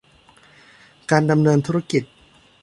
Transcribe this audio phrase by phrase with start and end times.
[1.11, 2.03] การดำเนินธุรกิจ